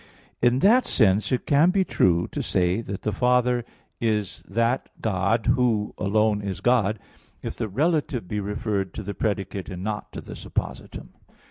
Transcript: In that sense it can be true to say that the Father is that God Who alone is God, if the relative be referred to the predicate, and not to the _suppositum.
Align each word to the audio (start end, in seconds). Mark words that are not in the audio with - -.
In 0.41 0.57
that 0.65 0.87
sense 0.87 1.31
it 1.31 1.45
can 1.45 1.69
be 1.69 1.83
true 1.83 2.27
to 2.31 2.41
say 2.41 2.81
that 2.81 3.03
the 3.03 3.11
Father 3.11 3.63
is 3.99 4.41
that 4.47 4.89
God 4.99 5.45
Who 5.45 5.93
alone 5.95 6.41
is 6.41 6.59
God, 6.59 6.97
if 7.43 7.55
the 7.55 7.67
relative 7.67 8.27
be 8.27 8.39
referred 8.39 8.95
to 8.95 9.03
the 9.03 9.13
predicate, 9.13 9.69
and 9.69 9.83
not 9.83 10.11
to 10.13 10.19
the 10.21 10.33
_suppositum. 10.33 11.09